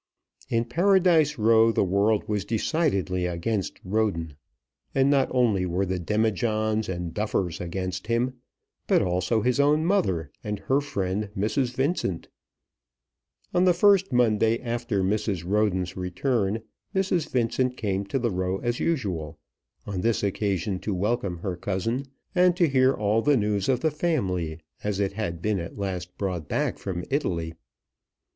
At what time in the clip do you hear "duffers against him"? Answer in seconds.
7.13-8.33